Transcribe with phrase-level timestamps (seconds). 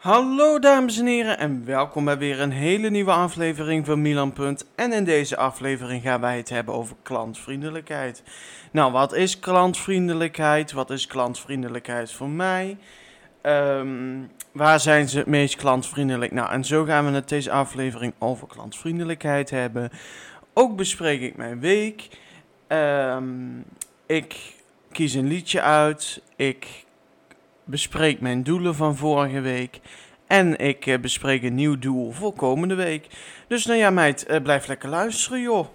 [0.00, 4.66] Hallo dames en heren en welkom bij weer een hele nieuwe aflevering van Milan Punt.
[4.74, 8.22] En in deze aflevering gaan wij het hebben over klantvriendelijkheid.
[8.70, 10.72] Nou, wat is klantvriendelijkheid?
[10.72, 12.78] Wat is klantvriendelijkheid voor mij?
[13.42, 14.18] Ehm,
[14.52, 16.32] waar zijn ze het meest klantvriendelijk?
[16.32, 19.90] Nou, en zo gaan we het deze aflevering over klantvriendelijkheid hebben.
[20.52, 22.08] Ook bespreek ik mijn week.
[22.66, 23.58] Ehm,
[24.06, 24.54] ik
[24.92, 26.22] kies een liedje uit.
[26.36, 26.84] Ik
[27.64, 29.80] bespreek mijn doelen van vorige week.
[30.26, 33.06] En ik eh, bespreek een nieuw doel voor komende week.
[33.48, 35.66] Dus nou ja, meid, eh, blijf lekker luisteren, joh.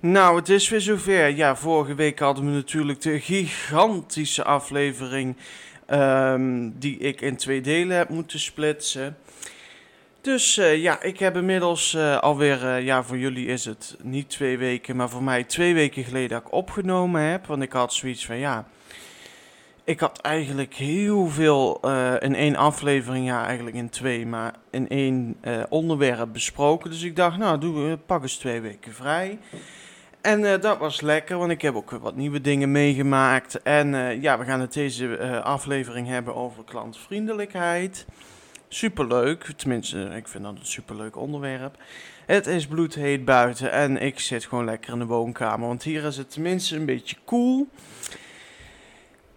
[0.00, 1.28] Nou, het is weer zover.
[1.28, 5.36] Ja, vorige week hadden we natuurlijk de gigantische aflevering
[5.86, 9.16] ehm, die ik in twee delen heb moeten splitsen.
[10.20, 14.30] Dus eh, ja, ik heb inmiddels uh, alweer, uh, ja, voor jullie is het niet
[14.30, 17.46] twee weken, maar voor mij twee weken geleden dat ik opgenomen heb.
[17.46, 18.68] Want ik had zoiets van, ja,
[19.84, 21.80] ik had eigenlijk heel veel
[22.18, 25.36] in één aflevering, ja, eigenlijk in twee, maar in één
[25.68, 26.90] onderwerp besproken.
[26.90, 29.38] Dus ik dacht, nou, doe, pak eens twee weken vrij.
[30.20, 33.62] En uh, dat was lekker, want ik heb ook wat nieuwe dingen meegemaakt.
[33.62, 38.06] En uh, ja, we gaan het deze uh, aflevering hebben over klantvriendelijkheid.
[38.68, 41.76] Superleuk, tenminste, ik vind dat een superleuk onderwerp.
[42.26, 46.16] Het is bloedheet buiten en ik zit gewoon lekker in de woonkamer, want hier is
[46.16, 47.68] het tenminste een beetje cool.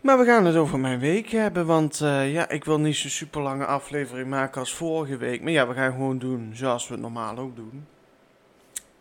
[0.02, 3.42] Maar we gaan het over mijn week hebben, want ja, ik wil niet zo'n super
[3.42, 5.42] lange aflevering maken als vorige week.
[5.42, 7.86] Maar ja, we gaan gewoon doen zoals we het normaal ook doen.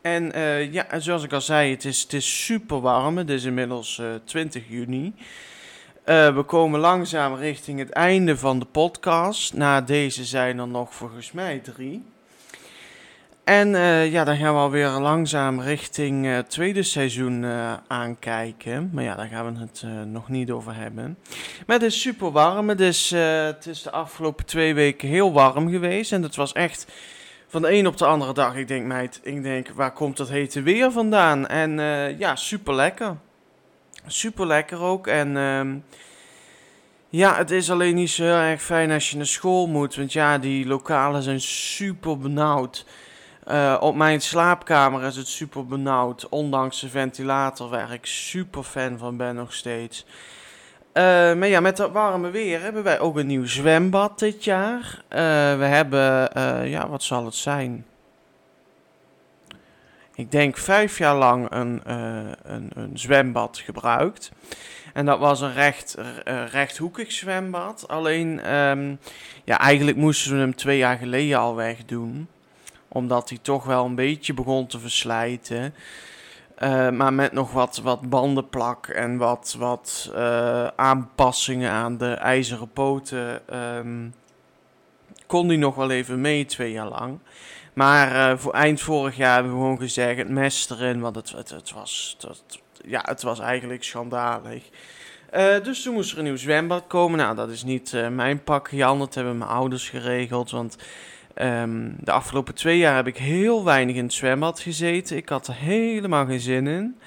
[0.03, 3.19] En uh, ja, zoals ik al zei, het is, het is super warm.
[3.19, 5.15] Het is inmiddels uh, 20 juni.
[6.07, 9.55] Uh, we komen langzaam richting het einde van de podcast.
[9.55, 12.03] Na deze zijn er nog volgens mij drie.
[13.45, 13.69] En
[14.11, 17.45] ja, dan gaan we alweer langzaam richting het tweede seizoen
[17.87, 18.91] aankijken.
[18.93, 21.19] Maar ja, daar gaan we het nog niet over hebben.
[21.67, 22.69] Maar het is super warm.
[22.69, 26.13] Het is, het is de afgelopen twee weken heel warm geweest.
[26.13, 26.87] En het was echt
[27.51, 28.57] van de een op de andere dag.
[28.57, 31.47] Ik denk, meid, ik denk, waar komt dat hete weer vandaan?
[31.47, 33.17] En uh, ja, super lekker.
[34.07, 35.07] Super lekker ook.
[35.07, 35.75] En uh,
[37.09, 39.95] ja, het is alleen niet zo heel erg fijn als je naar school moet.
[39.95, 42.87] Want ja, die lokalen zijn super benauwd.
[43.49, 46.29] Uh, op mijn slaapkamer is het super benauwd.
[46.29, 50.07] Ondanks de ventilator, waar ik super fan van ben nog steeds.
[50.95, 55.03] Uh, maar ja, met dat warme weer hebben wij ook een nieuw zwembad dit jaar.
[55.09, 55.19] Uh,
[55.59, 57.87] we hebben, uh, ja, wat zal het zijn?
[60.15, 64.33] Ik denk vijf jaar lang een, een, een, zwembad gebruikt.
[64.93, 65.97] En dat was een recht,
[66.51, 67.89] rechthoekig zwembad.
[67.89, 68.99] Alleen, um,
[69.45, 72.29] ja, eigenlijk moesten we hem twee jaar geleden al wegdoen.
[72.89, 75.75] Omdat hij toch wel een beetje begon te verslijten.
[76.63, 82.71] Uh, maar met nog wat, wat bandenplak en wat, wat uh, aanpassingen aan de ijzeren
[82.73, 83.43] poten
[83.77, 84.15] um,
[85.27, 87.19] kon die nog wel even mee twee jaar lang.
[87.73, 91.31] Maar uh, voor eind vorig jaar hebben we gewoon gezegd het mes erin, want het,
[91.31, 94.63] het, was, het, ja, het was eigenlijk schandalig.
[95.63, 97.19] dus toen moest er een nieuw zwembad komen.
[97.19, 100.77] Nou, dat is niet mijn pak, dat hebben mijn ouders geregeld, want...
[101.43, 105.17] Um, de afgelopen twee jaar heb ik heel weinig in het zwembad gezeten.
[105.17, 106.99] Ik had er helemaal geen zin in.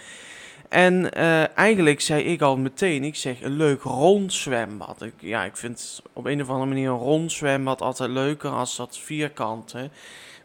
[0.70, 5.02] En uh, eigenlijk zei ik al meteen, ik zeg een leuk rond zwembad.
[5.02, 8.76] Ik, ja, ik vind op een of andere manier een rond zwembad altijd leuker als
[8.76, 9.90] dat vierkante.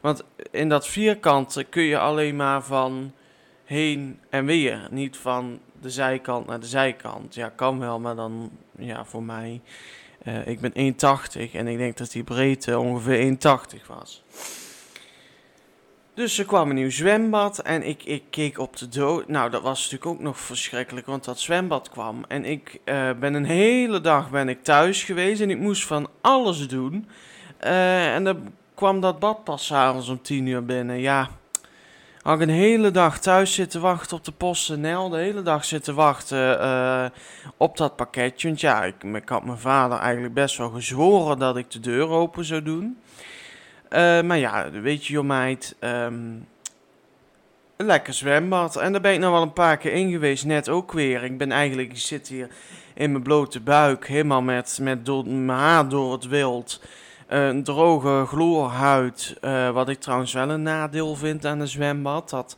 [0.00, 3.12] Want in dat vierkante kun je alleen maar van
[3.64, 4.88] heen en weer.
[4.90, 7.34] Niet van de zijkant naar de zijkant.
[7.34, 9.60] Ja, kan wel, maar dan, ja, voor mij.
[10.26, 13.36] Uh, ik ben 1,80 en ik denk dat die breedte ongeveer
[13.78, 14.22] 1,80 was.
[16.18, 19.28] Dus er kwam een nieuw zwembad en ik, ik keek op de dood.
[19.28, 22.24] Nou, dat was natuurlijk ook nog verschrikkelijk, want dat zwembad kwam.
[22.28, 26.08] En ik uh, ben een hele dag ben ik thuis geweest en ik moest van
[26.20, 27.08] alles doen.
[27.64, 31.00] Uh, en dan kwam dat bad pas s'avonds om 10 uur binnen.
[31.00, 31.28] Ja,
[32.28, 35.08] had ik een hele dag thuis zitten wachten op de PostNL.
[35.08, 37.04] De hele dag zitten wachten uh,
[37.56, 38.48] op dat pakketje.
[38.48, 42.08] Want ja, ik, ik, had mijn vader eigenlijk best wel gezworen dat ik de deur
[42.08, 42.98] open zou doen.
[43.90, 46.46] Uh, maar ja, weet je, joh meid, een
[47.76, 48.76] lekker zwembad.
[48.76, 51.24] En daar ben ik nou wel een paar keer in geweest, net ook weer.
[51.24, 52.48] Ik ben eigenlijk, zit hier
[52.94, 56.80] in mijn blote buik, helemaal met, met mijn haar door het wild.
[57.28, 62.30] Een droge gloorhuid, uh, wat ik trouwens wel een nadeel vind aan een zwembad.
[62.30, 62.56] Dat,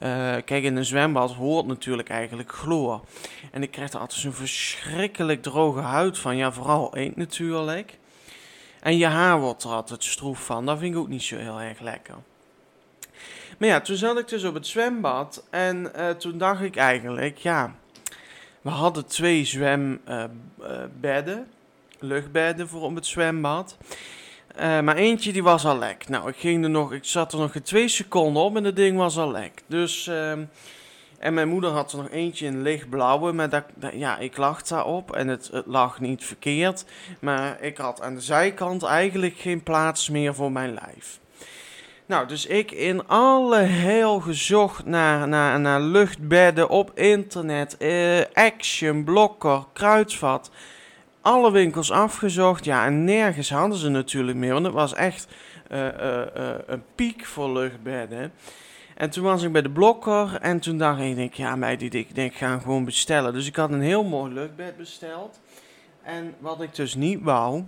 [0.00, 0.08] uh,
[0.44, 3.00] kijk, in een zwembad hoort natuurlijk eigenlijk chloor.
[3.50, 6.36] En ik krijg er altijd zo'n verschrikkelijk droge huid van.
[6.36, 7.98] Ja, vooral eet natuurlijk.
[8.80, 10.66] En je haar wordt er altijd stroef van.
[10.66, 12.14] Dat vind ik ook niet zo heel erg lekker.
[13.58, 15.46] Maar ja, toen zat ik dus op het zwembad.
[15.50, 17.74] En uh, toen dacht ik eigenlijk, ja,
[18.60, 21.46] we hadden twee zwembedden.
[22.04, 23.76] Luchtbedden voor op het zwembad.
[24.56, 26.08] Uh, maar eentje die was al lek.
[26.08, 28.96] Nou, ik, ging er nog, ik zat er nog twee seconden op en het ding
[28.96, 29.62] was al lek.
[29.66, 30.30] Dus, uh,
[31.18, 33.32] en mijn moeder had er nog eentje in lichtblauwe.
[33.32, 36.84] Maar dat, ja, ik lag daarop en het, lag niet verkeerd.
[37.20, 41.20] Maar ik had aan de zijkant eigenlijk geen plaats meer voor mijn lijf.
[42.06, 49.04] Nou, dus ik in alle heel gezocht naar, naar, naar luchtbedden op internet, uh, Action,
[49.04, 50.50] Blokker, Kruidvat
[51.24, 52.64] alle winkels afgezocht.
[52.64, 54.52] Ja, en nergens hadden ze natuurlijk meer.
[54.52, 55.26] Want het was echt
[55.72, 58.32] uh, uh, uh, een piek voor luchtbedden.
[58.96, 60.38] En toen was ik bij de blokker.
[60.40, 63.32] En toen dacht ik, ja, mij die ik denk, ik ga gewoon bestellen.
[63.32, 65.40] Dus ik had een heel mooi luchtbed besteld.
[66.02, 67.62] En wat ik dus niet wou,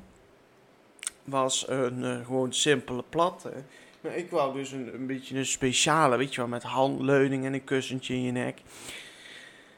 [1.25, 3.53] was een gewoon simpele platte.
[4.01, 7.53] Maar ik wou dus een, een beetje een speciale, weet je wel, met handleuning en
[7.53, 8.59] een kussentje in je nek.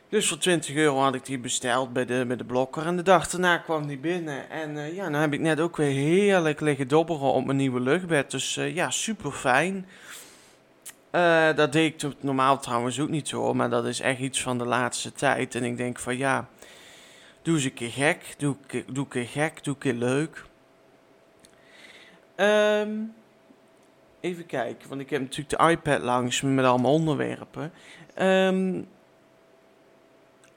[0.09, 2.87] Dus voor 20 euro had ik die besteld bij de, bij de blokker.
[2.87, 4.51] En de dag daarna kwam die binnen.
[4.51, 7.81] En uh, ja, dan heb ik net ook weer heerlijk liggen dobberen op mijn nieuwe
[7.81, 8.31] luchtbed.
[8.31, 9.87] Dus uh, ja, super fijn.
[11.13, 13.55] Uh, dat deed ik normaal trouwens ook niet zo.
[13.55, 15.55] Maar dat is echt iets van de laatste tijd.
[15.55, 16.49] En ik denk van ja,
[17.43, 18.35] doe eens een keer gek.
[18.39, 18.57] Doe,
[18.87, 19.65] doe een keer gek.
[19.65, 20.45] Doe een keer leuk.
[22.37, 23.15] Um,
[24.21, 27.73] even kijken, want ik heb natuurlijk de iPad langs me met allemaal onderwerpen.
[28.19, 28.89] Um,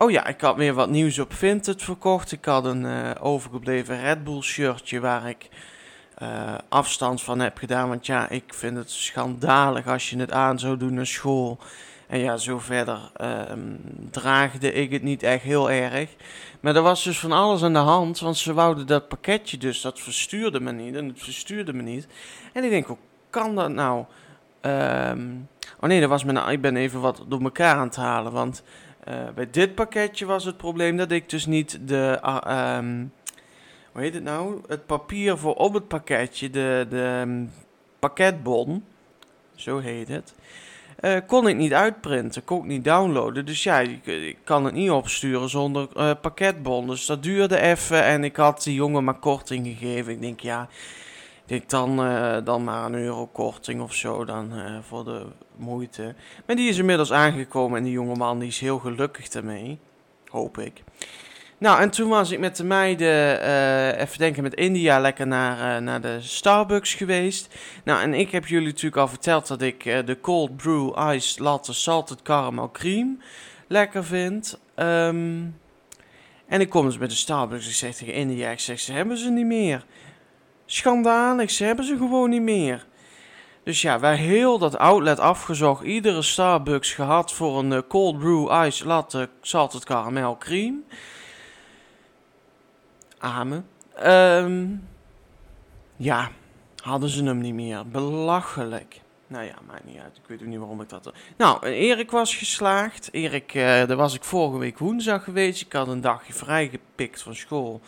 [0.01, 2.31] Oh ja, ik had weer wat nieuws op Vinted verkocht.
[2.31, 5.49] Ik had een uh, overgebleven Red Bull shirtje waar ik
[6.21, 7.89] uh, afstand van heb gedaan.
[7.89, 11.59] Want ja, ik vind het schandalig als je het aan zou doen naar school.
[12.07, 13.11] En ja, zo verder
[13.51, 13.79] um,
[14.11, 16.09] draagde ik het niet echt heel erg.
[16.59, 18.19] Maar er was dus van alles aan de hand.
[18.19, 20.95] Want ze wouden dat pakketje dus, dat verstuurde me niet.
[20.95, 22.07] En het verstuurde me niet.
[22.53, 22.97] En ik denk, hoe
[23.29, 24.05] kan dat nou?
[24.61, 25.47] Um,
[25.79, 28.31] oh nee, dat was mijn, ik ben even wat door elkaar aan het halen.
[28.31, 28.63] Want
[29.07, 32.19] uh, bij dit pakketje was het probleem dat ik dus niet de.
[32.23, 33.11] Uh, um,
[33.91, 34.61] hoe heet het nou?
[34.67, 37.51] Het papier voor op het pakketje, de, de um,
[37.99, 38.83] pakketbon,
[39.55, 40.33] zo heet het.
[41.01, 43.45] Uh, kon ik niet uitprinten, kon ik niet downloaden.
[43.45, 46.87] Dus ja, ik, ik kan het niet opsturen zonder uh, pakketbon.
[46.87, 50.13] Dus dat duurde even en ik had die jongen maar korting gegeven.
[50.13, 50.67] Ik denk, ja,
[51.51, 56.15] ik dan, uh, dan maar een euro korting of zo dan uh, voor de moeite.
[56.45, 59.79] Maar die is inmiddels aangekomen en die jongeman die is heel gelukkig daarmee.
[60.27, 60.83] Hoop ik.
[61.57, 65.81] Nou, en toen was ik met de meiden, uh, even denken, met India lekker naar,
[65.81, 67.55] naar de Starbucks geweest.
[67.83, 71.73] Nou, en ik heb jullie natuurlijk al verteld dat ik de Cold Brew Ice Latte
[71.73, 73.21] Salted Caramel Cream
[73.67, 74.59] lekker vind.
[74.75, 75.59] Um,
[76.47, 77.67] en ik kom dus bij de Starbucks.
[77.67, 79.85] Ik zeg tegen India, ik zeg, ze hebben ze niet meer.
[80.71, 82.85] Schandalig, ze hebben ze gewoon niet meer.
[83.63, 85.83] Dus ja, wij heel dat outlet afgezocht.
[85.83, 90.83] Iedere Starbucks gehad voor een uh, cold brew ice latte salted caramel cream.
[93.17, 93.67] Amen.
[94.05, 94.87] Um,
[95.95, 96.29] ja,
[96.75, 97.87] hadden ze hem niet meer.
[97.87, 99.01] Belachelijk.
[99.27, 100.17] Nou ja, maakt niet uit.
[100.17, 101.13] Ik weet ook niet waarom ik dat...
[101.37, 103.09] Nou, Erik was geslaagd.
[103.11, 105.61] Erik, uh, daar was ik vorige week woensdag geweest.
[105.61, 107.81] Ik had een dagje vrijgepikt van school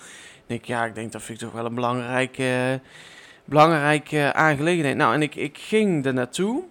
[0.48, 2.82] denk, ja, ik denk dat vind ik toch wel een belangrijke,
[3.46, 4.96] belangrijke aangelegenheid.
[4.96, 6.64] Nou, en ik, ik ging er naartoe.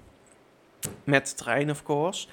[1.04, 2.26] Met de trein, of course.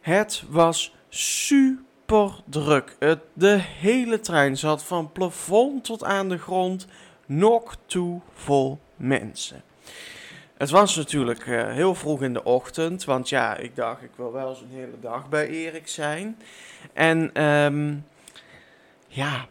[0.00, 2.96] Het was super druk.
[2.98, 6.86] Het, de hele trein zat van plafond tot aan de grond
[7.26, 9.62] nog toe vol mensen.
[10.56, 14.32] Het was natuurlijk uh, heel vroeg in de ochtend, want ja, ik dacht ik wil
[14.32, 16.38] wel eens een hele dag bij Erik zijn.
[16.92, 18.06] En um,
[19.06, 19.46] ja,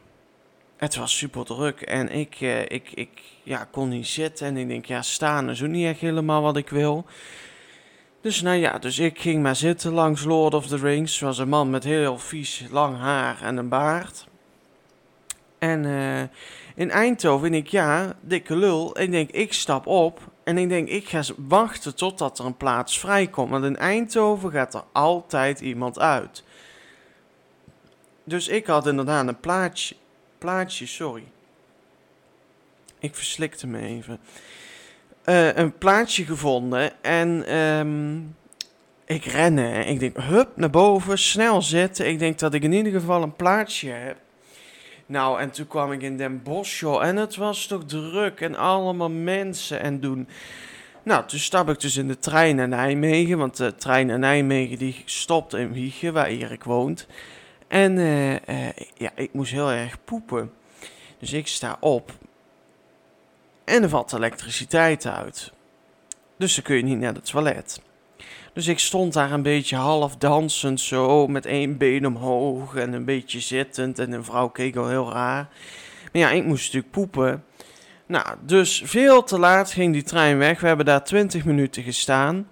[0.81, 4.67] het was super druk en ik, uh, ik, ik ja, kon niet zitten en ik
[4.67, 7.05] denk ja, staan is ook niet echt helemaal wat ik wil.
[8.21, 11.19] Dus nou ja, dus ik ging maar zitten langs Lord of the Rings.
[11.19, 14.27] was een man met heel vies lang haar en een baard.
[15.59, 16.21] En uh,
[16.75, 18.99] in Eindhoven denk ik, ja, dikke lul.
[18.99, 22.99] Ik denk, ik stap op en ik denk, ik ga wachten totdat er een plaats
[22.99, 23.49] vrijkomt.
[23.49, 26.43] Want in Eindhoven gaat er altijd iemand uit.
[28.23, 29.95] Dus ik had inderdaad een plaatsje,
[30.41, 31.23] plaatsje sorry.
[32.99, 34.19] Ik verslikte me even.
[35.25, 38.35] Uh, een plaatsje gevonden en um,
[39.05, 39.85] ik renne.
[39.85, 42.07] Ik denk, hup, naar boven, snel zitten.
[42.07, 44.17] Ik denk dat ik in ieder geval een plaatsje heb.
[45.05, 47.03] Nou, en toen kwam ik in Den Bosch, joh.
[47.03, 50.27] En het was toch druk en allemaal mensen en doen.
[51.03, 53.37] Nou, toen stap ik dus in de trein naar Nijmegen.
[53.37, 57.07] Want de trein naar Nijmegen die stopt in Wiegen, waar Erik woont.
[57.71, 58.37] En uh, uh,
[58.97, 60.51] ja, ik moest heel erg poepen.
[61.19, 62.11] Dus ik sta op.
[63.63, 65.51] En er valt elektriciteit uit.
[66.37, 67.81] Dus dan kun je niet naar het toilet.
[68.53, 73.05] Dus ik stond daar een beetje half dansend zo, met één been omhoog en een
[73.05, 73.99] beetje zittend.
[73.99, 75.49] En een vrouw keek al heel raar.
[76.11, 77.43] Maar ja, ik moest natuurlijk poepen.
[78.05, 80.59] Nou, dus veel te laat ging die trein weg.
[80.59, 82.47] We hebben daar 20 minuten gestaan.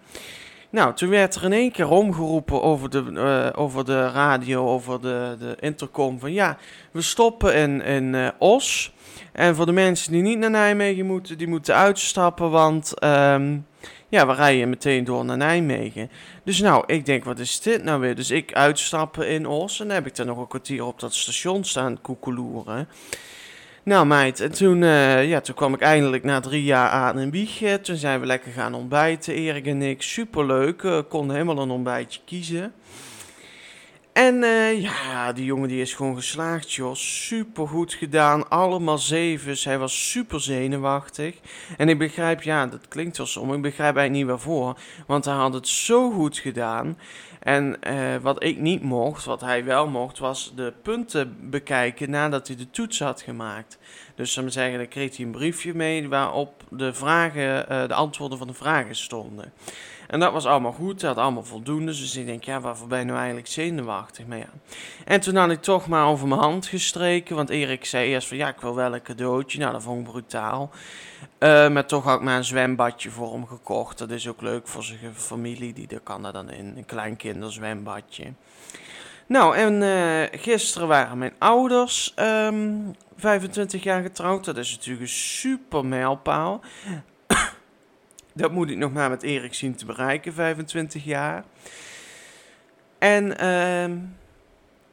[0.72, 5.02] Nou, toen werd er in één keer omgeroepen over de, uh, over de radio, over
[5.02, 6.20] de, de intercom.
[6.20, 6.58] Van ja,
[6.92, 8.94] we stoppen in, in uh, Os.
[9.32, 12.52] En voor de mensen die niet naar Nijmegen moeten, die moeten uitstappen.
[12.52, 13.66] Want um,
[14.10, 16.10] ja, we rijden meteen door naar Nijmegen.
[16.44, 18.16] Dus nou, ik denk, wat is dit nou weer?
[18.16, 21.14] Dus ik uitstappen in Os en dan heb ik er nog een kwartier op dat
[21.14, 22.88] station staan koekeloeren.
[23.84, 27.32] Nou meid, en toen, uh, ja, toen kwam ik eindelijk na drie jaar aan in
[27.32, 27.82] Wiegen.
[27.82, 30.02] Toen zijn we lekker gaan ontbijten, Erik en ik.
[30.02, 32.74] Superleuk, uh, konden helemaal een ontbijtje kiezen.
[34.14, 36.96] En uh, ja, die jongen die is gewoon geslaagd, joh.
[36.96, 38.50] Super goed gedaan.
[38.50, 39.64] Allemaal zevens.
[39.64, 41.36] Hij was super zenuwachtig.
[41.78, 43.54] En ik begrijp, ja, dat klinkt wel som.
[43.54, 44.80] Ik begrijp eigenlijk niet waarvoor.
[45.08, 46.98] Want hij had het zo goed gedaan.
[47.40, 52.48] En uh, wat ik niet mocht, wat hij wel mocht, was de punten bekijken nadat
[52.48, 53.78] hij de toets had gemaakt.
[54.20, 58.38] Dus zou zeggen, dan kreeg hij een briefje mee waarop de, vragen, uh, de antwoorden
[58.38, 59.54] van de vragen stonden.
[60.08, 61.86] En dat was allemaal goed, dat had allemaal voldoende.
[61.92, 64.26] Dus ik denk, ja, waarvoor ben je nou eigenlijk zenuwachtig?
[64.26, 64.50] Maar ja.
[65.06, 67.36] En toen had ik toch maar over mijn hand gestreken.
[67.36, 69.60] Want Erik zei eerst van, ja, ik wil wel een cadeautje.
[69.60, 70.70] Nou, dat vond ik brutaal.
[71.40, 73.98] Uh, maar toch had ik maar een zwembadje voor hem gekocht.
[73.98, 76.74] Dat is ook leuk voor zijn familie, die kan dan in.
[76.78, 78.34] Een klein kinderzwembadje.
[79.30, 84.46] Nou, en uh, gisteren waren mijn ouders um, ehm, 25 jaar getrouwd.
[84.46, 86.62] Dat is natuurlijk een super mijlpaal.
[88.34, 91.44] Dat moet ik nog maar met Erik zien te bereiken, 25 jaar.
[92.98, 93.98] En uh,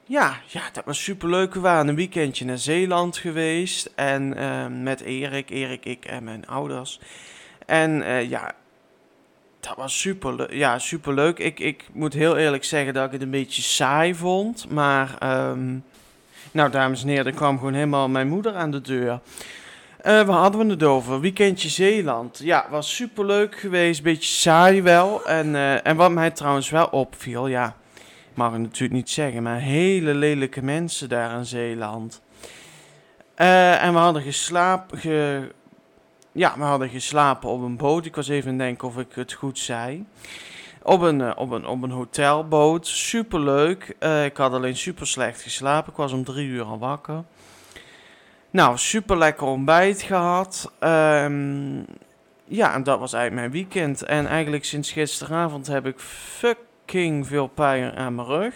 [0.05, 1.55] ja, ja, dat was super leuk.
[1.55, 3.93] We waren een weekendje naar Zeeland geweest.
[3.95, 7.01] En uh, met Erik, Erik, ik en mijn ouders.
[7.67, 8.55] En uh, ja,
[9.67, 11.39] dat was super, ja, super leuk.
[11.39, 14.71] Ik, ik moet heel eerlijk zeggen dat ik het een beetje saai vond.
[14.71, 15.19] Maar,
[15.51, 15.85] um,
[16.53, 19.13] nou, dames en heren, er kwam gewoon helemaal mijn moeder aan de deur.
[19.13, 19.21] Uh,
[20.03, 21.21] waar hadden we het over?
[21.21, 22.41] Weekendje Zeeland.
[22.43, 24.03] Ja, was super leuk geweest.
[24.03, 25.27] Beetje saai wel.
[25.27, 27.77] En, uh, en wat mij trouwens wel opviel, ja,
[28.35, 32.23] mag ik natuurlijk niet zeggen, maar hele lelijke mensen daar in Zeeland.
[33.37, 34.99] Uh, en we hadden geslapen.
[34.99, 35.49] Ge,
[36.37, 38.07] ja, we hadden geslapen op een boot.
[38.07, 40.05] Ik was even aan denken of ik het goed zei.
[40.83, 42.87] Op een, op een, op een hotelboot.
[42.87, 43.97] Super leuk.
[44.25, 45.91] ik had alleen super slecht geslapen.
[45.91, 47.25] Ik was om drie uur al wakker.
[48.51, 50.73] Nou, super lekker ontbijt gehad.
[50.81, 51.85] Um,
[52.45, 54.03] ja, en dat was eigenlijk mijn weekend.
[54.03, 58.55] En eigenlijk sinds gisteravond heb ik fucking veel pijn aan mijn rug.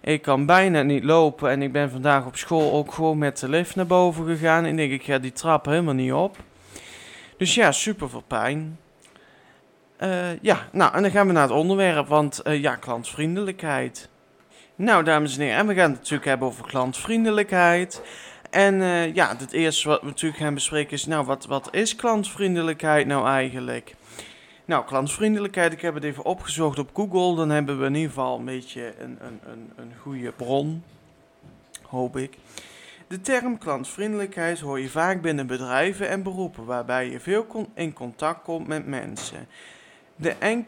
[0.00, 3.48] Ik kan bijna niet lopen en ik ben vandaag op school ook gewoon met de
[3.48, 4.64] lift naar boven gegaan.
[4.64, 6.36] En denk ik ga die trap helemaal niet op.
[7.42, 8.78] Dus ja, super veel pijn.
[10.02, 14.08] Uh, ja, nou en dan gaan we naar het onderwerp, want uh, ja, klantvriendelijkheid.
[14.74, 18.02] Nou, dames en heren, en we gaan het natuurlijk hebben over klantvriendelijkheid.
[18.50, 21.96] En uh, ja, het eerste wat we natuurlijk gaan bespreken is, nou, wat, wat is
[21.96, 23.94] klantvriendelijkheid nou eigenlijk?
[24.64, 27.36] Nou, klantvriendelijkheid, ik heb het even opgezocht op Google.
[27.36, 30.82] Dan hebben we in ieder geval een beetje een, een, een, een goede bron,
[31.82, 32.38] hoop ik.
[33.12, 38.42] De term klantvriendelijkheid hoor je vaak binnen bedrijven en beroepen, waarbij je veel in contact
[38.42, 39.48] komt met mensen.
[40.16, 40.66] De, en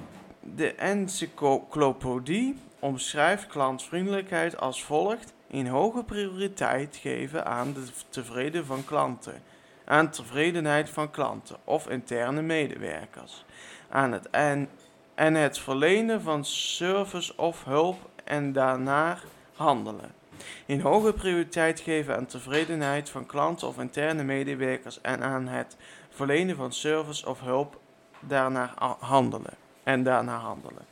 [0.77, 9.43] encyclopedie omschrijft klantvriendelijkheid als volgt: in hoge prioriteit geven aan de tevreden van klanten.
[9.85, 13.45] aan tevredenheid van klanten of interne medewerkers.
[13.89, 14.69] Aan het en,
[15.15, 19.19] en het verlenen van service of hulp en daarna
[19.55, 20.23] handelen.
[20.67, 25.77] In hoge prioriteit geven aan tevredenheid van klanten of interne medewerkers en aan het
[26.11, 27.81] verlenen van service of hulp
[28.21, 29.55] daarna handelen.
[29.83, 30.85] En daarna handelen.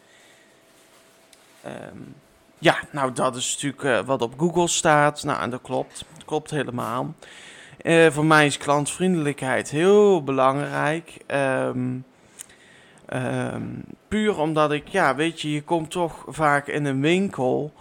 [1.62, 1.98] Ehm,
[2.58, 5.24] ja, nou dat is natuurlijk uh, wat op Google staat.
[5.24, 6.04] Nou, en dat klopt.
[6.14, 7.14] Dat klopt helemaal.
[7.82, 11.16] Uh, voor mij is klantvriendelijkheid heel belangrijk.
[11.26, 12.04] Um,
[13.12, 17.72] um, puur omdat ik, ja, weet je, je komt toch vaak in een winkel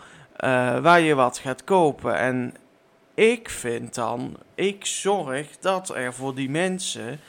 [0.82, 2.18] waar je wat gaat kopen.
[2.18, 2.54] En
[3.14, 7.20] ik vind dan, ik zorg dat er voor die mensen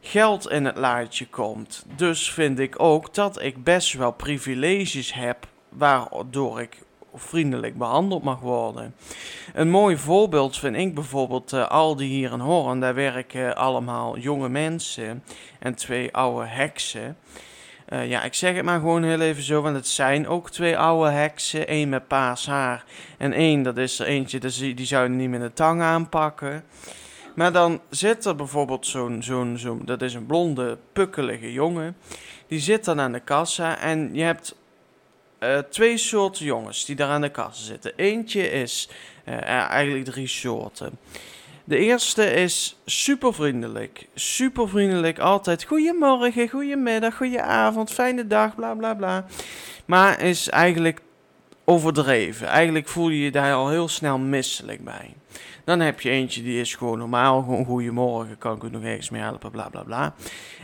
[0.00, 1.84] geld in het laadje komt.
[1.96, 6.78] Dus vind ik ook dat ik best wel privileges heb waardoor ik
[7.14, 8.94] vriendelijk behandeld mag worden.
[9.54, 12.80] Een mooi voorbeeld vind ik bijvoorbeeld uh, Aldi hier in Hoorn.
[12.80, 15.24] Daar werken allemaal jonge mensen
[15.58, 17.16] en twee oude heksen.
[17.88, 20.78] Uh, ja, ik zeg het maar gewoon heel even zo, want het zijn ook twee
[20.78, 21.72] oude heksen.
[21.72, 22.84] Eén met paars haar
[23.18, 26.64] en één, dat is er eentje, die, die zou je niet met de tang aanpakken.
[27.34, 31.96] Maar dan zit er bijvoorbeeld zo'n, zo'n, zo'n, dat is een blonde, pukkelige jongen.
[32.46, 34.56] Die zit dan aan de kassa en je hebt
[35.40, 37.92] uh, twee soorten jongens die daar aan de kassa zitten.
[37.96, 38.88] Eentje is,
[39.28, 40.98] uh, eigenlijk drie soorten.
[41.68, 44.06] De eerste is super vriendelijk.
[44.14, 49.24] Super vriendelijk, altijd goedemorgen, goedemiddag, goedenavond, fijne dag, bla bla bla.
[49.84, 51.00] Maar is eigenlijk
[51.64, 52.46] overdreven.
[52.46, 55.14] Eigenlijk voel je je daar al heel snel misselijk bij.
[55.64, 59.10] Dan heb je eentje die is gewoon normaal, gewoon goedemorgen, kan ik u nog ergens
[59.10, 60.14] mee helpen, bla bla bla.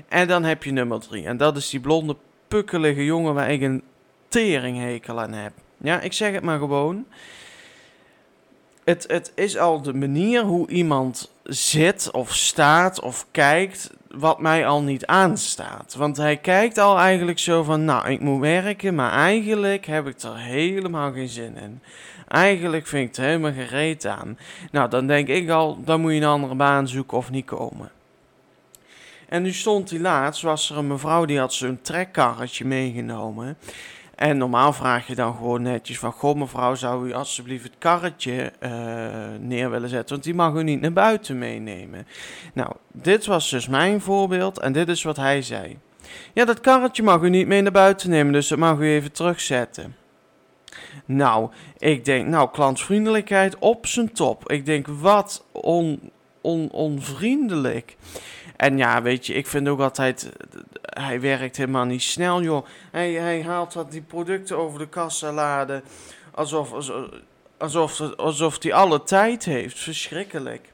[0.09, 1.25] En dan heb je nummer drie.
[1.25, 2.17] En dat is die blonde,
[2.49, 3.83] pukkelige jongen waar ik een
[4.29, 5.53] teringhekel aan heb.
[5.77, 7.07] Ja, ik zeg het maar gewoon.
[8.85, 14.67] Het, het is al de manier hoe iemand zit of staat of kijkt, wat mij
[14.67, 15.95] al niet aanstaat.
[15.95, 20.23] Want hij kijkt al eigenlijk zo van, nou, ik moet werken, maar eigenlijk heb ik
[20.23, 21.83] er helemaal geen zin in.
[22.29, 24.39] Eigenlijk vind ik het helemaal gereed aan.
[24.71, 27.91] Nou, dan denk ik al, dan moet je een andere baan zoeken of niet komen.
[29.29, 33.57] En nu stond hij laatst, was er een mevrouw die had zo'n trekkarretje meegenomen.
[34.15, 36.13] En normaal vraag je dan gewoon netjes van...
[36.13, 38.71] Goh mevrouw, zou u alsjeblieft het karretje uh,
[39.41, 40.09] neer willen zetten?
[40.09, 42.07] Want die mag u niet naar buiten meenemen.
[42.55, 45.79] Nou, dit was dus mijn voorbeeld en dit is wat hij zei.
[46.33, 49.13] Ja, dat karretje mag u niet mee naar buiten nemen, dus dat mag u even
[49.13, 49.97] terugzetten.
[51.05, 54.51] Nou, ik denk, nou, klantvriendelijkheid op zijn top.
[54.51, 57.97] Ik denk, wat on, on, onvriendelijk.
[58.63, 60.33] En ja, weet je, ik vind ook altijd,
[60.81, 62.67] hij werkt helemaal niet snel, joh.
[62.91, 65.83] Hij, hij haalt dat die producten over de kassa laden,
[66.31, 67.09] alsof, alsof,
[67.59, 69.79] alsof, alsof hij alle tijd heeft.
[69.79, 70.69] Verschrikkelijk.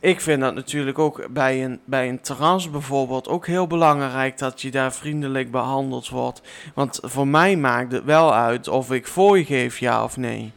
[0.00, 4.62] Ik vind dat natuurlijk ook bij een, bij een terras bijvoorbeeld ook heel belangrijk dat
[4.62, 6.42] je daar vriendelijk behandeld wordt.
[6.74, 10.52] Want voor mij maakt het wel uit of ik voor je geef ja of nee.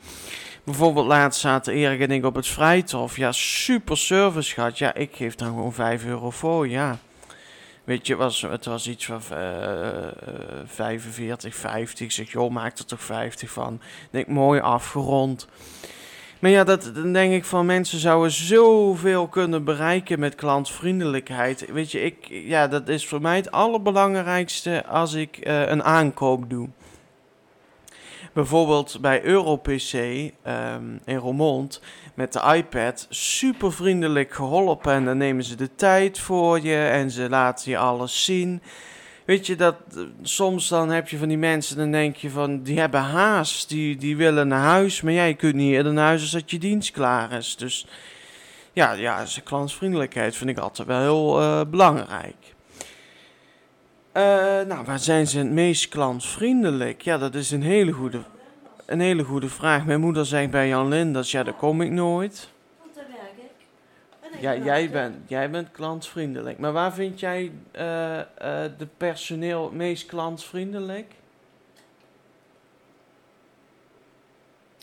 [0.67, 3.17] Bijvoorbeeld laatst zaten Erik en ik op het Vrijtof.
[3.17, 4.77] Ja, super service gehad.
[4.77, 6.97] Ja, ik geef dan gewoon 5 euro voor, ja.
[7.83, 9.37] Weet je, het was, het was iets van uh,
[10.65, 12.05] 45, 50.
[12.05, 13.81] Ik zeg, joh, maak er toch 50 van.
[14.11, 15.47] Denk, mooi afgerond.
[16.39, 21.71] Maar ja, dat, dan denk ik van mensen zouden zoveel kunnen bereiken met klantvriendelijkheid.
[21.71, 26.49] Weet je, ik, ja, dat is voor mij het allerbelangrijkste als ik uh, een aankoop
[26.49, 26.69] doe.
[28.37, 31.81] Bijvoorbeeld bij EuroPC um, in Roermond
[32.13, 34.93] met de iPad super vriendelijk geholpen.
[34.93, 38.61] En dan nemen ze de tijd voor je en ze laten je alles zien.
[39.25, 39.75] Weet je, dat
[40.21, 43.95] soms dan heb je van die mensen, dan denk je van, die hebben haast, die,
[43.95, 45.01] die willen naar huis.
[45.01, 47.55] Maar jij kunt niet eerder naar huis als dat je dienst klaar is.
[47.55, 47.87] Dus
[48.73, 52.55] ja, ja klantvriendelijkheid vind ik altijd wel heel uh, belangrijk.
[54.17, 54.23] Uh,
[54.61, 57.01] nou, waar zijn ze het meest klantvriendelijk?
[57.01, 58.21] Ja, dat is een hele goede,
[58.85, 59.85] een hele goede vraag.
[59.85, 62.49] Mijn moeder zegt bij Jan Linders, ja, daar kom ik nooit.
[62.79, 64.41] Want daar werk ik.
[64.41, 66.57] Ja, jij bent, jij bent klantvriendelijk.
[66.57, 68.23] Maar waar vind jij uh, uh,
[68.77, 71.13] de personeel het meest klantvriendelijk?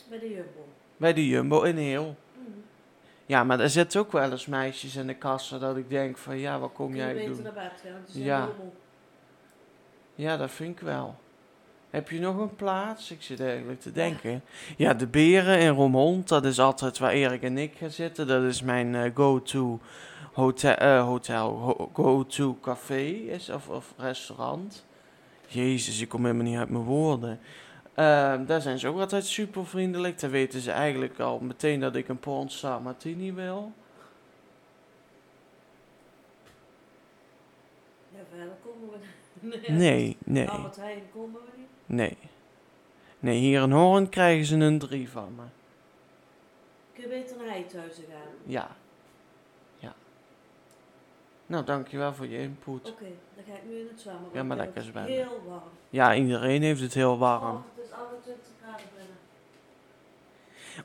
[0.09, 0.69] Bij de Jumbo.
[0.97, 2.17] Bij de Jumbo in Heel.
[2.37, 2.63] Mm.
[3.27, 6.39] Ja, maar er zitten ook wel eens meisjes in de kassa dat ik denk van,
[6.39, 7.43] ja, wat kom jij doen?
[7.43, 8.41] naar buiten, die zijn Ja.
[8.41, 8.73] helemaal-
[10.15, 11.17] ja, dat vind ik wel.
[11.91, 13.11] Heb je nog een plaats?
[13.11, 14.43] Ik zit eigenlijk te denken.
[14.77, 18.27] Ja, de Beren in Roermond, dat is altijd waar Erik en ik gaan zitten.
[18.27, 19.81] Dat is mijn eh, go-to
[20.33, 24.85] hotel, eh, hotel go-to café is, of, of restaurant.
[25.47, 27.41] Jezus, ik kom helemaal niet uit mijn woorden.
[27.97, 30.21] Uh, daar zijn ze ook altijd super vriendelijk.
[30.21, 33.73] Daar weten ze eigenlijk al meteen dat ik een ponsa martini wil.
[38.11, 38.64] Jawel.
[39.69, 41.67] Nee, nee, Albert Heijn komen we niet.
[41.87, 42.17] nee.
[43.19, 45.43] Nee, hier in Hoorn krijgen ze een drie van me.
[46.93, 48.33] Kun je beter naar Heidhuizen gaan?
[48.45, 48.69] Ja.
[49.79, 49.95] Ja.
[51.47, 52.91] Nou, dankjewel voor je input.
[52.91, 53.05] Oké,
[53.35, 54.31] dan ga ik nu in het zwemmen.
[54.33, 55.13] Ja, maar lekker zwemmen.
[55.13, 55.63] Heel warm.
[55.91, 57.57] Ja, iedereen heeft het heel warm.
[57.57, 58.87] Oh, het is 28 graden.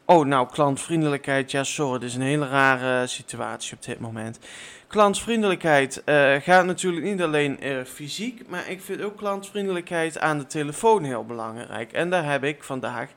[0.06, 1.52] Oh, nou, klantvriendelijkheid.
[1.52, 4.40] Ja, sorry, het is een hele rare situatie op dit moment.
[4.88, 11.04] Klantvriendelijkheid eh, gaat natuurlijk niet alleen fysiek, maar ik vind ook klantvriendelijkheid aan de telefoon
[11.04, 11.92] heel belangrijk.
[11.92, 13.10] En daar heb ik vandaag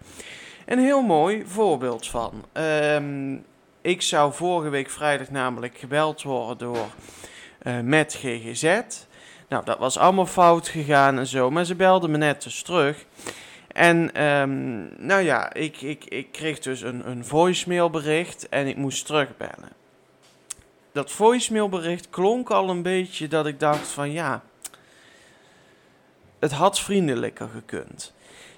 [0.66, 2.44] een heel mooi voorbeeld van.
[2.52, 3.36] Ehm,
[3.80, 6.86] ik zou vorige week vrijdag namelijk gebeld worden door
[7.58, 8.80] eh, met GGZ.
[9.48, 13.04] Nou, dat was allemaal fout gegaan en zo, maar ze belden me net dus terug.
[13.72, 19.06] En ehm, nou ja, ik, ik, ik kreeg dus een, een voicemailbericht en ik moest
[19.06, 19.68] terugbellen.
[20.92, 24.42] Dat voicemailbericht klonk al een beetje dat ik dacht van ja,
[26.38, 28.14] het had vriendelijker gekund.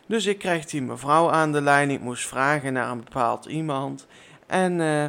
[0.07, 4.07] Dus ik kreeg die mevrouw aan de lijn, ik moest vragen naar een bepaald iemand.
[4.46, 5.05] En eh,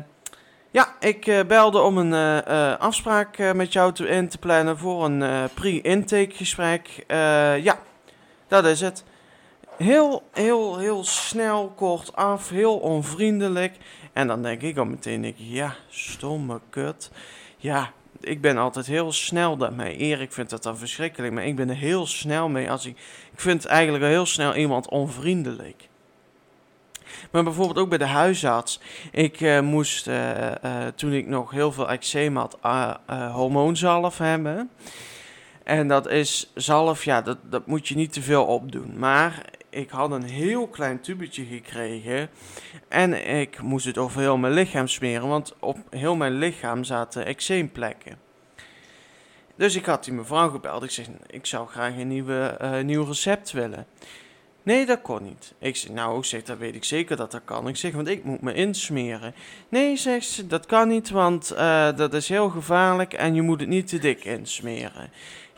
[0.72, 5.06] ja, ik eh, belde om een eh, afspraak met jou te, in te plannen voor
[5.06, 7.04] een pre-intake gesprek.
[7.62, 7.80] Ja,
[8.48, 9.04] dat is het.
[9.78, 13.78] Heel, heel, heel snel, kort af, heel onvriendelijk.
[14.14, 17.12] En dan denk ik al meteen, denk ik, ja, stomme kut.
[17.58, 19.98] Ja, ik ben altijd heel snel daarmee.
[19.98, 22.72] Erik vindt dat dan verschrikkelijk, maar ik ben er heel snel mee.
[22.72, 22.98] Als ik,
[23.32, 25.90] ik vind eigenlijk al heel snel iemand onvriendelijk.
[27.32, 28.80] Maar bijvoorbeeld ook bij de huisarts.
[29.12, 32.58] Ik eh, moest, eh, eh, toen ik nog heel veel eczeem had,
[33.32, 34.70] hormoonzalf hebben.
[35.64, 39.00] En dat is zalf, ja, dat, dat moet je niet te veel opdoen.
[39.00, 42.30] Maar ik had een heel klein tubetje gekregen.
[42.88, 47.26] En ik moest het over heel mijn lichaam smeren, want op heel mijn lichaam zaten
[47.26, 48.18] eczeemplekken.
[49.56, 50.84] Dus ik had die mevrouw gebeld.
[50.84, 53.86] Ik zeg, ik zou graag een nieuwe, eh, nieuw recept willen.
[54.64, 55.54] Nee, dat kon niet.
[55.60, 57.68] Ik zeg, nou, ik zeg, dat weet ik zeker dat dat kan.
[57.68, 59.36] Ik zeg, want ik moet me insmeren.
[59.70, 63.60] Nee, zegt ze, dat kan niet, want eh, dat is heel gevaarlijk en je moet
[63.60, 65.10] het niet te dik insmeren.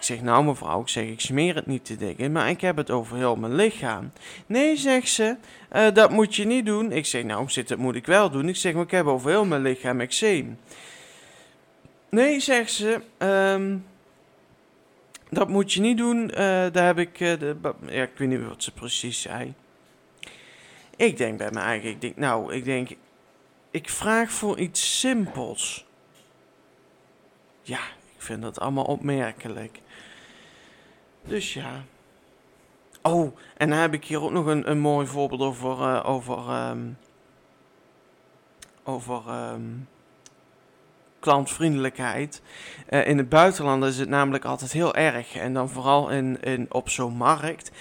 [0.08, 2.78] Zeg, nou mevrouw, ik zeg, ik smeer het niet te dik in, maar ik heb
[2.78, 4.12] het over heel mijn lichaam.
[4.46, 5.36] Nee, zegt ze,
[5.70, 6.92] eh, dat moet je niet doen.
[6.92, 8.50] Ik zeg, nou, zeg, dat moet ik wel doen.
[8.50, 10.60] Ik zeg, maar ik heb over heel mijn lichaam eczeem.
[12.10, 13.78] Nee, zegt ze, ehm,
[15.30, 16.30] dat moet je niet doen.
[16.32, 16.38] eh,
[16.72, 19.54] daar heb ik, eh, de, ja, ik weet niet wat ze precies zei.
[20.96, 22.90] Ik denk bij me eigen, ik denk, nou, ik denk,
[23.72, 25.86] ik vraag voor iets simpels.
[27.62, 27.80] Ja,
[28.16, 29.80] ik vind dat allemaal opmerkelijk.
[31.28, 31.84] Dus ja.
[33.02, 36.38] Oh, en dan heb ik hier ook nog een, een mooi voorbeeld over, eh, over,
[36.38, 36.80] ehm,
[38.84, 39.62] over ehm,
[41.20, 42.42] klantvriendelijkheid.
[42.88, 45.36] Eh, in het buitenland is het namelijk altijd heel erg.
[45.36, 47.72] En dan vooral in, in, op zo'n markt.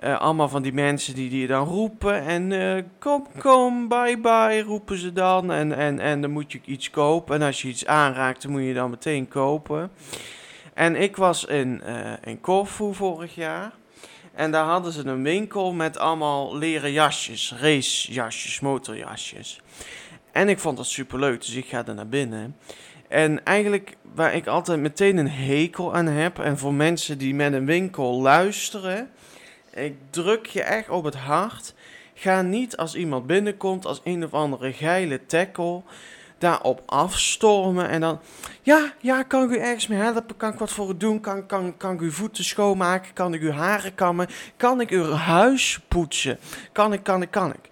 [0.00, 2.22] Eh, allemaal van die mensen die, die dan roepen.
[2.22, 5.52] En kom, kom, bye bye, roepen ze dan.
[5.52, 7.34] En, en, en dan moet je iets kopen.
[7.34, 9.90] En als je iets aanraakt, dan moet je dan meteen kopen.
[10.78, 13.72] En ik was in, eh in Corfu vorig jaar.
[14.34, 17.54] En daar hadden ze een winkel met allemaal leren jasjes.
[17.60, 19.60] Racejasjes, motorjasjes.
[20.32, 22.56] En ik vond dat superleuk, dus ik ga er naar binnen.
[23.08, 26.38] En eigenlijk waar ik altijd meteen een hekel aan heb.
[26.38, 29.10] En voor mensen die met een winkel luisteren.
[29.74, 31.74] Ik druk je echt op het hart.
[32.14, 35.82] Ga niet als iemand binnenkomt als een of andere geile tackle.
[36.38, 38.20] Daarop afstormen en dan.
[38.62, 40.36] Ja, ja, kan ik u ergens mee helpen?
[40.36, 41.20] Kan ik wat voor u doen?
[41.20, 43.12] Kan, kan, kan ik uw voeten schoonmaken?
[43.12, 44.28] Kan ik uw haren kammen?
[44.56, 46.38] Kan ik uw huis poetsen?
[46.72, 47.68] Kan ik, kan ik, kan ik.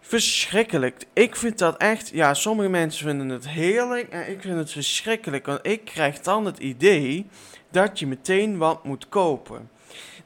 [0.00, 1.04] Verschrikkelijk.
[1.12, 2.08] Ik vind dat echt.
[2.08, 4.08] Ja, sommige mensen vinden het heerlijk.
[4.08, 5.46] En ik vind het verschrikkelijk.
[5.46, 7.26] Want ik krijg dan het idee
[7.70, 9.70] dat je meteen wat moet kopen.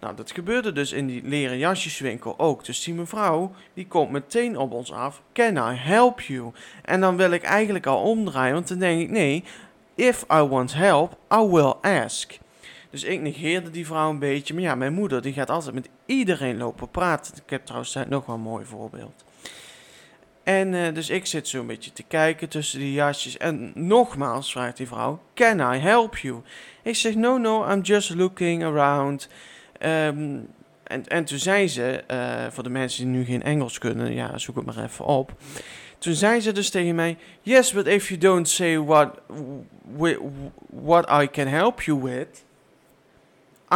[0.03, 2.65] Nou, dat gebeurde dus in die leren jasjeswinkel ook.
[2.65, 5.23] Dus die mevrouw, die komt meteen op ons af.
[5.33, 6.53] Can I help you?
[6.85, 8.55] En dan wil ik eigenlijk al omdraaien.
[8.55, 9.45] Want dan denk ik, nee,
[9.95, 12.38] if I want help, I will ask.
[12.91, 14.55] Dus ik negeerde die vrouw een beetje.
[14.55, 17.35] Maar ja, mijn moeder, die gaat altijd met iedereen lopen praten.
[17.37, 19.25] Ik heb trouwens nog wel een mooi voorbeeld.
[20.43, 23.37] En eh, dus ik zit zo een beetje te kijken tussen die jasjes.
[23.37, 26.41] En nogmaals vraagt die vrouw: Can I help you?
[26.83, 29.29] Ik zeg: No, no, I'm just looking around.
[29.83, 30.38] Ehm,
[30.83, 34.38] en, en toen zei ze, eh, voor de mensen die nu geen Engels kunnen, ja,
[34.38, 35.33] zoek het maar even op.
[35.99, 39.18] Toen zei ze dus tegen mij: Yes, but if you don't say what,
[40.66, 42.45] what I can help you with,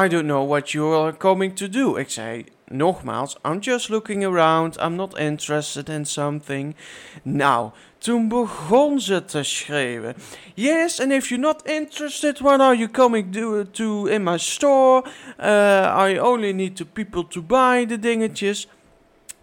[0.05, 1.97] I don't know what you are coming to do.
[1.97, 6.75] Ik zei: nogmaals, I'm just looking around, I'm not interested in something.
[7.23, 10.15] Nou, toen begon ze te schreeuwen.
[10.55, 15.03] Yes, and if you're not interested, what are you coming to, to in my store?
[15.39, 18.69] Uh, I only need the people to buy de dingetjes.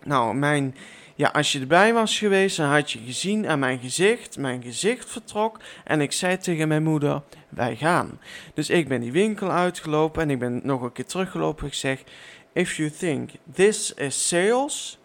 [0.04, 0.76] Nou, mijn
[1.16, 4.38] ja, als je erbij was geweest, dan had je gezien aan mijn gezicht.
[4.38, 5.60] Mijn gezicht vertrok.
[5.84, 8.20] En ik zei tegen mijn moeder: Wij gaan.
[8.54, 11.68] Dus ik ben die winkel uitgelopen en ik ben nog een keer teruggelopen.
[11.68, 12.04] Ik zeg:
[12.54, 15.00] If you think this is sales,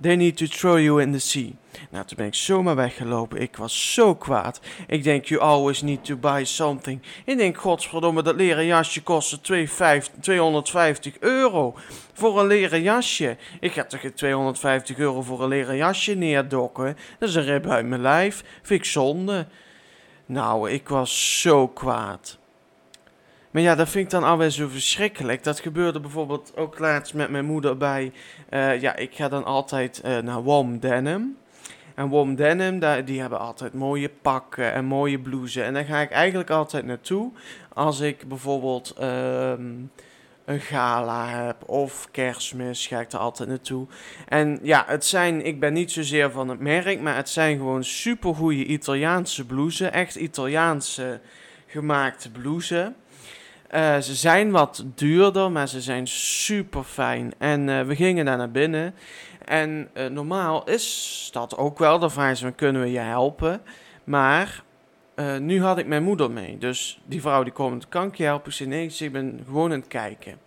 [0.00, 1.52] they need to throw you in the sea.
[1.90, 3.40] Nou, toen ben ik zomaar weggelopen.
[3.40, 4.60] Ik was zo kwaad.
[4.86, 7.02] Ik denk, you always need to buy something.
[7.24, 9.40] Ik denk, godsverdomme, dat leren jasje kostte
[10.20, 11.74] 250 euro.
[12.12, 13.36] Voor een leren jasje.
[13.60, 16.96] Ik ga toch geen 250 euro voor een leren jasje neerdokken.
[17.18, 18.44] Dat is een rib uit mijn lijf.
[18.62, 19.46] Vind ik zonde.
[20.26, 22.38] Nou, ik was zo kwaad.
[23.56, 25.44] Maar ja, dat vind ik dan alweer zo verschrikkelijk.
[25.44, 28.12] Dat gebeurde bijvoorbeeld ook laatst met mijn moeder bij...
[28.50, 31.36] Uh, ja, ik ga dan altijd uh, naar Wom Denim.
[31.94, 35.62] En Wom Denim, die hebben altijd mooie pakken en mooie blouses.
[35.62, 37.32] En daar ga ik eigenlijk altijd naartoe
[37.72, 39.90] als ik bijvoorbeeld um,
[40.44, 43.86] een gala heb of kerstmis, ga ik er altijd naartoe.
[44.28, 47.84] En ja, het zijn, ik ben niet zozeer van het merk, maar het zijn gewoon
[47.84, 49.90] supergoeie Italiaanse blouses.
[49.90, 51.20] Echt Italiaanse
[51.66, 52.88] gemaakte blouses.
[53.74, 57.32] Uh, ze zijn wat duurder, maar ze zijn super fijn.
[57.38, 58.94] En uh, we gingen daar naar binnen.
[59.44, 61.98] En uh, normaal is dat ook wel.
[61.98, 63.60] Dan vragen ze, kunnen we je helpen?
[64.04, 64.64] Maar
[65.40, 66.58] nu had ik mijn moeder mee.
[66.58, 68.48] Dus die vrouw die komt, kan ik je helpen?
[68.48, 70.38] Ik zei, nee, ik ben gewoon aan het kijken.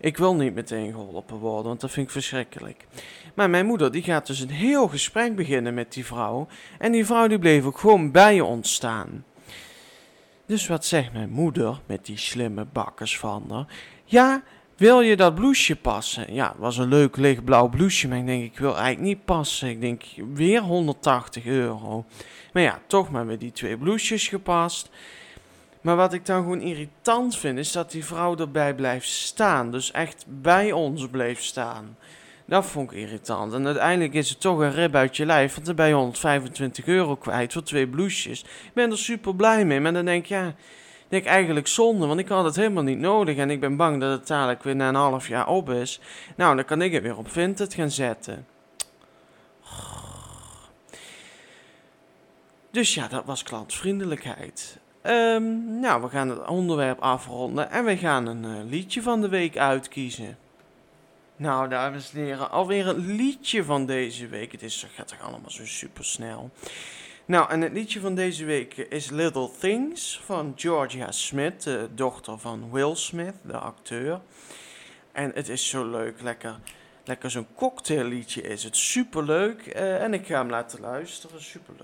[0.00, 2.86] Ik wil niet meteen geholpen worden, want dat vind ik verschrikkelijk.
[3.34, 6.46] Maar mijn moeder die gaat dus een heel gesprek beginnen met die vrouw.
[6.78, 9.24] En die vrouw die bleef ook gewoon bij ons staan.
[10.52, 13.66] Dus wat zegt mijn moeder met die slimme bakkers van?
[14.04, 14.42] Ja,
[14.76, 16.34] wil je dat blouseje passen?
[16.34, 19.68] Ja, het was een leuk lichtblauw blouseje, maar ik denk, ik wil eigenlijk niet passen.
[19.68, 22.04] Ik denk, weer 180 euro.
[22.52, 24.90] Maar ja, toch maar met die twee blouses gepast.
[25.80, 29.70] Maar wat ik dan gewoon irritant vind, is dat die vrouw erbij blijft staan.
[29.70, 31.96] Dus echt bij ons bleef staan.
[32.52, 33.52] Dat vond ik irritant.
[33.52, 35.54] En uiteindelijk is het toch een rib uit je lijf.
[35.54, 38.40] Want dan ben je 125 euro kwijt voor twee blouses.
[38.42, 39.80] Ik ben er super blij mee.
[39.80, 40.54] Maar dan denk ik, ja,
[41.08, 42.06] denk eigenlijk zonde.
[42.06, 43.36] Want ik had het helemaal niet nodig.
[43.36, 46.00] En ik ben bang dat het dadelijk weer na een half jaar op is.
[46.36, 48.46] Nou, dan kan ik het weer op Vinted gaan zetten.
[52.70, 54.78] Dus ja, dat was klantvriendelijkheid.
[55.02, 57.70] Um, nou, we gaan het onderwerp afronden.
[57.70, 60.36] En we gaan een uh, liedje van de week uitkiezen.
[61.42, 64.52] Nou, dames en heren, alweer een liedje van deze week.
[64.52, 66.50] Het is, gaat toch allemaal zo super snel.
[67.24, 72.38] Nou, en het liedje van deze week is Little Things van Georgia Smith, de dochter
[72.38, 74.20] van Will Smith, de acteur.
[75.12, 76.58] En het is zo leuk, lekker,
[77.04, 78.76] lekker zo'n cocktailliedje is het.
[78.76, 79.66] Super leuk.
[79.66, 81.74] Uh, en ik ga hem laten luisteren, super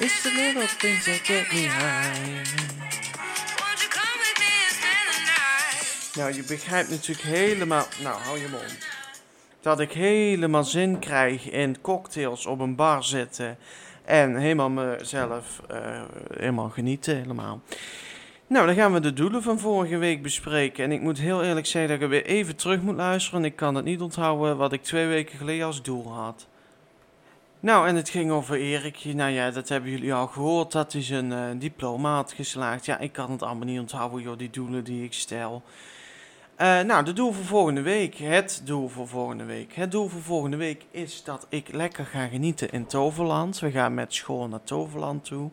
[0.00, 1.22] It's the little things that.
[6.14, 7.86] Nou, je begrijpt natuurlijk helemaal.
[8.02, 8.78] Nou, hou je mond.
[9.60, 13.58] Dat ik helemaal zin krijg in cocktails op een bar zitten.
[14.04, 16.02] En helemaal mezelf uh,
[16.38, 17.60] helemaal genieten, helemaal.
[18.46, 20.84] Nou, dan gaan we de doelen van vorige week bespreken.
[20.84, 23.44] En ik moet heel eerlijk zeggen dat ik weer even terug moet luisteren.
[23.44, 26.46] Ik kan het niet onthouden wat ik twee weken geleden als doel had.
[27.60, 29.04] Nou, en het ging over Erik.
[29.04, 30.72] Nou ja, dat hebben jullie al gehoord.
[30.72, 32.84] Dat hij zijn uh, diploma had geslaagd.
[32.84, 35.62] Ja, ik kan het allemaal niet onthouden, joh, die doelen die ik stel.
[36.60, 38.14] Uh, nou, de doel voor volgende week.
[38.14, 39.72] Het doel voor volgende week.
[39.74, 43.58] Het doel voor volgende week is dat ik lekker ga genieten in Toverland.
[43.58, 45.50] We gaan met school naar Toverland toe.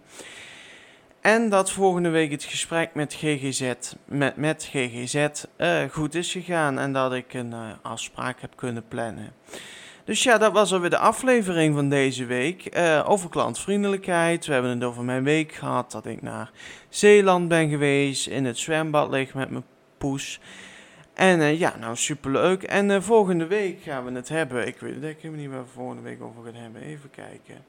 [1.21, 3.73] En dat volgende week het gesprek met GGZ,
[4.05, 5.15] met, met GGZ
[5.57, 6.79] uh, goed is gegaan.
[6.79, 9.33] En dat ik een afspraak heb kunnen plannen.
[10.03, 12.81] Dus ja, dat was alweer de aflevering van deze week.
[13.05, 14.45] Over klantvriendelijkheid.
[14.45, 15.91] We hebben het over mijn week gehad.
[15.91, 16.51] Dat ik naar
[16.89, 18.27] Zeeland ben geweest.
[18.27, 19.65] In het zwembad lig met mijn
[19.97, 20.39] poes.
[21.13, 22.63] En uh, ja, nou superleuk.
[22.63, 24.67] En uh, volgende week gaan we het hebben.
[24.67, 26.81] Ik weet ik niet waar we volgende week over gaan hebben.
[26.81, 27.65] Even kijken.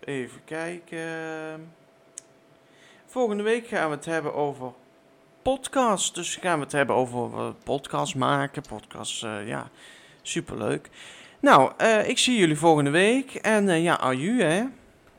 [0.00, 1.72] even kijken.
[3.06, 4.72] Volgende week gaan we het hebben over
[5.42, 6.14] podcast.
[6.14, 9.70] Dus gaan we het hebben over podcast maken, podcast, ja,
[10.22, 10.88] superleuk.
[11.40, 14.64] Nou, ik zie jullie volgende week en ja, aju hè.